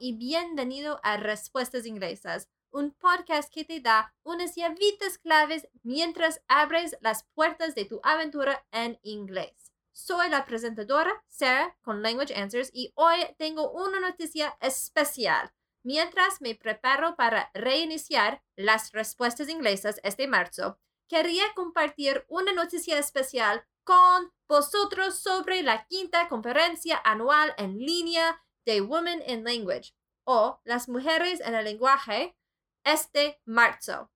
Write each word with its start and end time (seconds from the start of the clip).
Y 0.00 0.12
bienvenido 0.16 1.00
a 1.02 1.16
Respuestas 1.16 1.86
Inglesas, 1.86 2.48
un 2.70 2.92
podcast 2.92 3.52
que 3.52 3.64
te 3.64 3.80
da 3.80 4.14
unas 4.22 4.54
llavitas 4.54 5.18
claves 5.18 5.68
mientras 5.82 6.40
abres 6.48 6.96
las 7.00 7.24
puertas 7.34 7.74
de 7.74 7.84
tu 7.84 8.00
aventura 8.02 8.64
en 8.70 8.98
inglés. 9.02 9.72
Soy 9.92 10.28
la 10.28 10.44
presentadora 10.44 11.12
Sarah 11.28 11.76
con 11.82 12.02
Language 12.02 12.34
Answers 12.34 12.70
y 12.72 12.92
hoy 12.94 13.16
tengo 13.38 13.70
una 13.72 14.00
noticia 14.00 14.56
especial. 14.60 15.52
Mientras 15.82 16.40
me 16.40 16.54
preparo 16.54 17.16
para 17.16 17.50
reiniciar 17.52 18.42
las 18.56 18.92
respuestas 18.92 19.48
inglesas 19.48 20.00
este 20.04 20.28
marzo, 20.28 20.78
quería 21.08 21.44
compartir 21.54 22.24
una 22.28 22.52
noticia 22.52 22.98
especial 22.98 23.66
con 23.84 24.32
vosotros 24.48 25.18
sobre 25.18 25.62
la 25.62 25.86
quinta 25.86 26.28
conferencia 26.28 27.00
anual 27.04 27.52
en 27.58 27.78
línea 27.78 28.40
de 28.64 28.80
Women 28.80 29.22
in 29.26 29.44
Language 29.44 29.94
o 30.24 30.60
las 30.64 30.88
mujeres 30.88 31.40
en 31.40 31.54
el 31.54 31.64
lenguaje 31.64 32.36
este 32.84 33.40
marzo. 33.44 34.10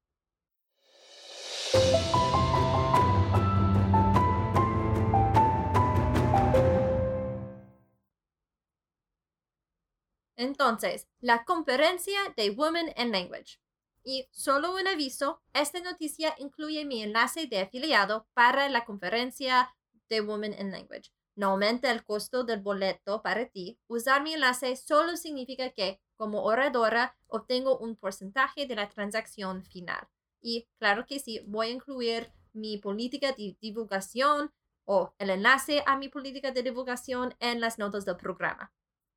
Entonces, 10.37 11.09
la 11.21 11.45
conferencia 11.45 12.19
de 12.37 12.51
Women 12.51 12.93
in 12.97 13.11
Language. 13.11 13.59
Y 14.05 14.29
solo 14.31 14.75
un 14.77 14.87
aviso, 14.87 15.43
esta 15.53 15.81
noticia 15.81 16.35
incluye 16.39 16.85
mi 16.85 17.03
enlace 17.03 17.47
de 17.47 17.61
afiliado 17.61 18.29
para 18.35 18.69
la 18.69 18.85
conferencia 18.85 19.75
de 20.09 20.21
Women 20.21 20.55
in 20.59 20.71
Language. 20.71 21.11
No 21.37 21.49
aumenta 21.51 21.91
el 21.91 22.03
costo 22.03 22.45
del 22.45 22.61
boleto 22.61 23.23
para 23.23 23.47
ti. 23.47 23.79
Usar 23.89 24.23
mi 24.23 24.33
enlace 24.33 24.75
solo 24.75 25.17
significa 25.17 25.71
que, 25.71 26.01
como 26.17 26.43
oradora, 26.43 27.17
obtengo 27.27 27.79
un 27.79 27.95
porcentaje 27.95 28.67
de 28.67 28.75
la 28.75 28.89
transacción 28.89 29.63
final. 29.63 30.09
Y 30.41 30.67
claro 30.79 31.05
que 31.07 31.19
sí, 31.19 31.41
voy 31.47 31.69
a 31.69 31.73
incluir 31.73 32.33
mi 32.55 32.79
política 32.79 33.33
de 33.33 33.57
divulgación 33.61 34.53
o 34.87 35.15
el 35.19 35.31
enlace 35.31 35.83
a 35.87 35.97
mi 35.99 36.09
política 36.09 36.53
de 36.53 36.63
divulgación 36.63 37.35
en 37.39 37.61
las 37.61 37.79
notas 37.79 38.07
del 38.07 38.17
programa. 38.17 38.73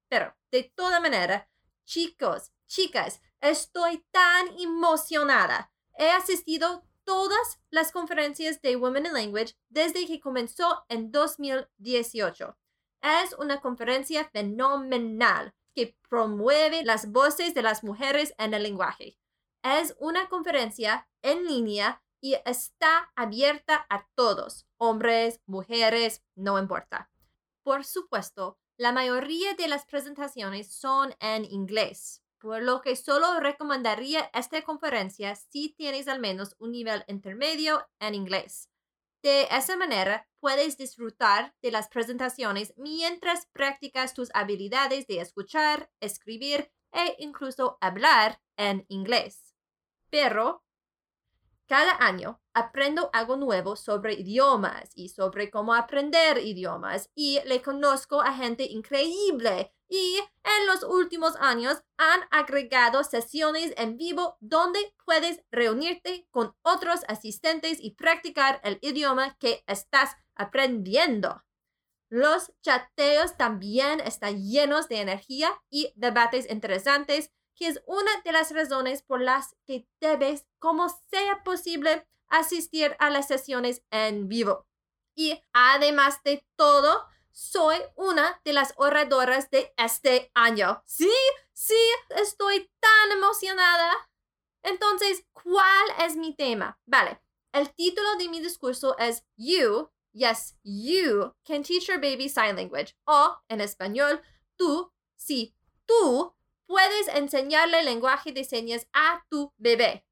Pero, 0.09 0.35
de 0.51 0.63
toda 0.75 0.99
manera, 0.99 1.49
chicos, 1.85 2.51
chicas, 2.67 3.21
estoy 3.39 4.05
tan 4.11 4.47
emocionada. 4.59 5.71
He 5.97 6.09
asistido 6.09 6.83
todas 7.09 7.59
las 7.71 7.91
conferencias 7.91 8.61
de 8.61 8.75
Women 8.75 9.07
in 9.07 9.13
Language 9.13 9.55
desde 9.67 10.05
que 10.05 10.19
comenzó 10.19 10.85
en 10.89 11.11
2018. 11.11 12.55
Es 13.01 13.33
una 13.39 13.61
conferencia 13.61 14.25
fenomenal 14.25 15.55
que 15.73 15.97
promueve 16.07 16.83
las 16.83 17.11
voces 17.11 17.55
de 17.55 17.63
las 17.63 17.83
mujeres 17.83 18.35
en 18.37 18.53
el 18.53 18.61
lenguaje. 18.61 19.17
Es 19.63 19.95
una 19.99 20.29
conferencia 20.29 21.09
en 21.23 21.47
línea 21.47 22.03
y 22.21 22.35
está 22.45 23.11
abierta 23.15 23.87
a 23.89 24.07
todos, 24.13 24.67
hombres, 24.77 25.41
mujeres, 25.47 26.23
no 26.35 26.59
importa. 26.59 27.09
Por 27.63 27.85
supuesto, 27.85 28.59
la 28.77 28.91
mayoría 28.91 29.55
de 29.55 29.67
las 29.67 29.83
presentaciones 29.87 30.71
son 30.71 31.15
en 31.19 31.45
inglés, 31.45 32.21
por 32.39 32.63
lo 32.63 32.81
que 32.81 32.95
solo 32.95 33.39
recomendaría 33.39 34.29
esta 34.33 34.61
conferencia 34.61 35.35
si 35.35 35.73
tienes 35.73 36.07
al 36.07 36.19
menos 36.19 36.55
un 36.59 36.71
nivel 36.71 37.03
intermedio 37.07 37.87
en 37.99 38.15
inglés. 38.15 38.69
De 39.21 39.47
esa 39.51 39.75
manera, 39.75 40.27
puedes 40.39 40.77
disfrutar 40.77 41.53
de 41.61 41.71
las 41.71 41.89
presentaciones 41.89 42.73
mientras 42.77 43.47
practicas 43.47 44.13
tus 44.13 44.29
habilidades 44.33 45.07
de 45.07 45.19
escuchar, 45.19 45.91
escribir 45.99 46.71
e 46.93 47.15
incluso 47.19 47.77
hablar 47.81 48.41
en 48.55 48.85
inglés. 48.87 49.53
Pero 50.09 50.63
cada 51.67 51.97
año 52.03 52.41
aprendo 52.53 53.09
algo 53.13 53.35
nuevo 53.35 53.75
sobre 53.75 54.13
idiomas 54.13 54.89
y 54.95 55.09
sobre 55.09 55.51
cómo 55.51 55.75
aprender 55.75 56.39
idiomas 56.39 57.11
y 57.13 57.39
le 57.45 57.61
conozco 57.61 58.21
a 58.21 58.33
gente 58.33 58.63
increíble 58.63 59.73
y 59.89 60.19
en 60.43 60.67
los 60.67 60.83
últimos 60.83 61.35
años 61.39 61.83
han 61.97 62.21
agregado 62.29 63.03
sesiones 63.03 63.73
en 63.75 63.97
vivo 63.97 64.37
donde 64.39 64.79
puedes 65.03 65.41
reunirte 65.51 66.27
con 66.29 66.55
otros 66.61 67.01
asistentes 67.07 67.79
y 67.81 67.95
practicar 67.95 68.61
el 68.63 68.77
idioma 68.81 69.35
que 69.39 69.63
estás 69.67 70.15
aprendiendo. 70.35 71.43
Los 72.11 72.53
chateos 72.61 73.35
también 73.35 73.99
están 73.99 74.41
llenos 74.43 74.87
de 74.89 75.01
energía 75.01 75.51
y 75.69 75.91
debates 75.95 76.49
interesantes 76.49 77.31
que 77.55 77.67
es 77.67 77.81
una 77.85 78.09
de 78.23 78.31
las 78.31 78.51
razones 78.51 79.03
por 79.03 79.21
las 79.21 79.55
que 79.65 79.85
debes, 79.99 80.47
como 80.59 80.87
sea 81.11 81.43
posible, 81.43 82.07
asistir 82.29 82.95
a 82.99 83.09
las 83.09 83.27
sesiones 83.27 83.83
en 83.91 84.29
vivo. 84.29 84.65
Y 85.13 85.43
además 85.51 86.23
de 86.23 86.45
todo, 86.55 87.05
soy 87.39 87.77
una 87.95 88.41
de 88.43 88.51
las 88.51 88.73
oradoras 88.75 89.49
de 89.49 89.73
este 89.77 90.29
año. 90.33 90.83
Sí, 90.85 91.11
sí, 91.53 91.79
estoy 92.09 92.69
tan 92.81 93.17
emocionada. 93.17 93.93
Entonces, 94.61 95.25
¿cuál 95.31 95.85
es 96.05 96.17
mi 96.17 96.35
tema? 96.35 96.77
Vale, 96.85 97.21
el 97.53 97.73
título 97.73 98.15
de 98.17 98.27
mi 98.27 98.41
discurso 98.41 98.97
es 98.97 99.23
You, 99.37 99.89
yes, 100.11 100.57
you 100.63 101.33
can 101.45 101.63
teach 101.63 101.87
your 101.87 102.01
baby 102.01 102.27
sign 102.27 102.57
language. 102.57 102.93
O, 103.05 103.37
en 103.47 103.61
español, 103.61 104.21
tú, 104.57 104.91
sí, 105.15 105.55
tú 105.85 106.35
puedes 106.65 107.07
enseñarle 107.07 107.83
lenguaje 107.83 108.33
de 108.33 108.43
señas 108.43 108.85
a 108.91 109.25
tu 109.29 109.53
bebé. 109.57 110.05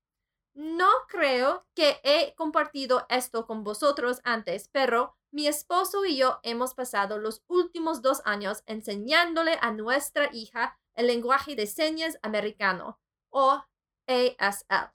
No 0.57 0.90
creo 1.07 1.68
que 1.75 2.01
he 2.03 2.34
compartido 2.34 3.06
esto 3.09 3.45
con 3.45 3.63
vosotros 3.63 4.22
antes, 4.23 4.69
pero 4.72 5.16
mi 5.31 5.47
esposo 5.47 6.03
y 6.03 6.18
yo 6.18 6.40
hemos 6.41 6.73
pasado 6.73 7.19
los 7.19 7.44
últimos 7.45 8.01
dos 8.01 8.23
años 8.25 8.63
enseñándole 8.66 9.59
a 9.62 9.72
nuestra 9.72 10.31
hija 10.34 10.79
el 10.95 11.06
lenguaje 11.06 11.56
de 11.56 11.68
señas 11.68 12.18
americano 12.23 13.00
o 13.29 13.63
ASL. 14.07 14.91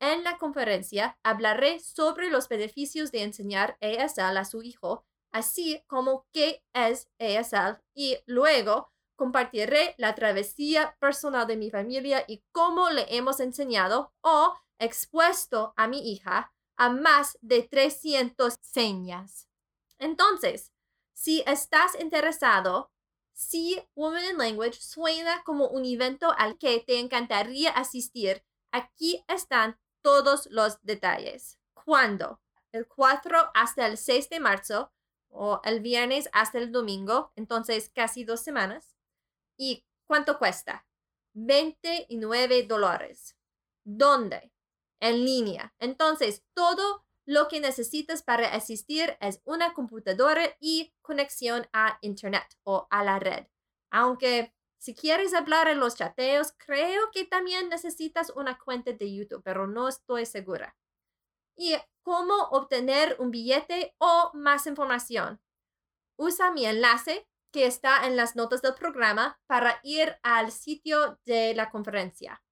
En 0.00 0.24
la 0.24 0.38
conferencia 0.38 1.18
hablaré 1.22 1.80
sobre 1.80 2.30
los 2.30 2.48
beneficios 2.48 3.12
de 3.12 3.24
enseñar 3.24 3.76
ASL 3.82 4.38
a 4.38 4.46
su 4.46 4.62
hijo, 4.62 5.04
así 5.32 5.84
como 5.86 6.26
qué 6.32 6.64
es 6.72 7.10
ASL 7.18 7.78
y 7.94 8.16
luego 8.24 8.90
compartiré 9.16 9.94
la 9.98 10.14
travesía 10.14 10.96
personal 10.98 11.46
de 11.46 11.58
mi 11.58 11.70
familia 11.70 12.24
y 12.26 12.42
cómo 12.52 12.88
le 12.88 13.14
hemos 13.14 13.40
enseñado 13.40 14.14
o 14.22 14.54
expuesto 14.78 15.72
a 15.76 15.88
mi 15.88 16.12
hija 16.12 16.52
a 16.76 16.90
más 16.90 17.38
de 17.40 17.62
300 17.62 18.58
señas. 18.60 19.48
Entonces, 19.98 20.72
si 21.12 21.42
estás 21.46 21.98
interesado, 22.00 22.90
si 23.32 23.82
Women 23.94 24.24
in 24.30 24.38
Language 24.38 24.80
suena 24.80 25.42
como 25.44 25.68
un 25.68 25.84
evento 25.84 26.32
al 26.36 26.58
que 26.58 26.80
te 26.80 26.98
encantaría 26.98 27.70
asistir, 27.70 28.44
aquí 28.72 29.24
están 29.28 29.78
todos 30.02 30.46
los 30.50 30.80
detalles. 30.82 31.58
¿Cuándo? 31.72 32.40
El 32.72 32.86
4 32.86 33.50
hasta 33.54 33.86
el 33.86 33.96
6 33.96 34.28
de 34.30 34.40
marzo 34.40 34.92
o 35.28 35.60
el 35.64 35.80
viernes 35.80 36.28
hasta 36.32 36.58
el 36.58 36.70
domingo, 36.70 37.32
entonces 37.36 37.90
casi 37.90 38.24
dos 38.24 38.40
semanas. 38.40 38.96
¿Y 39.56 39.84
cuánto 40.06 40.38
cuesta? 40.38 40.86
29 41.34 42.64
dólares. 42.64 43.36
¿Dónde? 43.84 44.53
En 45.04 45.22
línea. 45.22 45.74
Entonces, 45.80 46.44
todo 46.54 47.04
lo 47.26 47.48
que 47.48 47.60
necesitas 47.60 48.22
para 48.22 48.54
asistir 48.54 49.18
es 49.20 49.42
una 49.44 49.74
computadora 49.74 50.56
y 50.60 50.94
conexión 51.02 51.66
a 51.74 51.98
Internet 52.00 52.46
o 52.62 52.86
a 52.88 53.04
la 53.04 53.18
red. 53.18 53.46
Aunque 53.90 54.54
si 54.78 54.94
quieres 54.94 55.34
hablar 55.34 55.68
en 55.68 55.78
los 55.78 55.94
chateos, 55.96 56.54
creo 56.56 57.10
que 57.12 57.26
también 57.26 57.68
necesitas 57.68 58.30
una 58.30 58.58
cuenta 58.58 58.92
de 58.92 59.14
YouTube, 59.14 59.42
pero 59.42 59.66
no 59.66 59.88
estoy 59.88 60.24
segura. 60.24 60.74
¿Y 61.56 61.74
cómo 62.02 62.34
obtener 62.50 63.16
un 63.18 63.30
billete 63.30 63.94
o 63.98 64.30
más 64.32 64.66
información? 64.66 65.40
Usa 66.16 66.50
mi 66.50 66.66
enlace 66.66 67.28
que 67.52 67.66
está 67.66 68.06
en 68.06 68.16
las 68.16 68.36
notas 68.36 68.62
del 68.62 68.74
programa 68.74 69.38
para 69.46 69.80
ir 69.82 70.16
al 70.22 70.50
sitio 70.50 71.18
de 71.24 71.54
la 71.54 71.70
conferencia. 71.70 72.43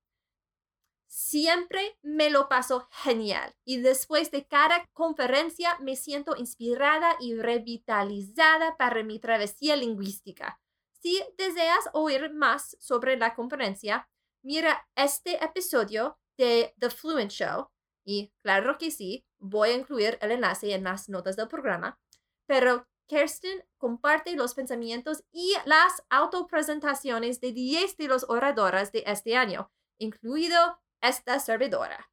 Siempre 1.32 1.98
me 2.02 2.28
lo 2.28 2.46
paso 2.46 2.88
genial. 2.90 3.56
Y 3.64 3.78
después 3.78 4.30
de 4.30 4.46
cada 4.46 4.86
conferencia 4.92 5.78
me 5.80 5.96
siento 5.96 6.36
inspirada 6.36 7.16
y 7.20 7.36
revitalizada 7.36 8.76
para 8.76 9.02
mi 9.02 9.18
travesía 9.18 9.74
lingüística. 9.76 10.60
Si 11.00 11.24
deseas 11.38 11.88
oír 11.94 12.34
más 12.34 12.76
sobre 12.80 13.16
la 13.16 13.34
conferencia, 13.34 14.10
mira 14.42 14.86
este 14.94 15.42
episodio 15.42 16.18
de 16.36 16.74
The 16.78 16.90
Fluent 16.90 17.30
Show. 17.30 17.70
Y 18.04 18.30
claro 18.42 18.76
que 18.76 18.90
sí, 18.90 19.24
voy 19.38 19.70
a 19.70 19.76
incluir 19.76 20.18
el 20.20 20.32
enlace 20.32 20.74
en 20.74 20.84
las 20.84 21.08
notas 21.08 21.36
del 21.36 21.48
programa. 21.48 21.98
Pero 22.44 22.86
Kirsten 23.06 23.64
comparte 23.78 24.36
los 24.36 24.52
pensamientos 24.52 25.24
y 25.32 25.54
las 25.64 26.02
autopresentaciones 26.10 27.40
de 27.40 27.52
10 27.52 27.96
de 27.96 28.08
los 28.08 28.26
oradores 28.28 28.92
de 28.92 29.02
este 29.06 29.34
año, 29.34 29.72
incluido 29.96 30.78
esta 31.02 31.38
servidora. 31.40 32.10